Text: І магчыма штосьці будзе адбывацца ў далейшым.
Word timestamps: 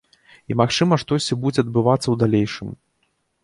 І 0.53 0.57
магчыма 0.61 0.97
штосьці 1.03 1.39
будзе 1.45 1.59
адбывацца 1.67 2.03
ў 2.09 2.15
далейшым. 2.27 2.77